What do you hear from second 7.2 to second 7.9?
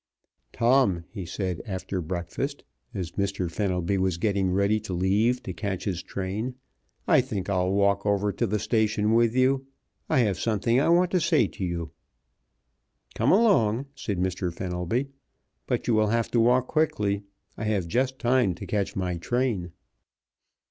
think I'll